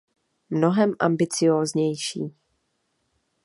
[0.49, 2.35] Mnohem ambicióznější.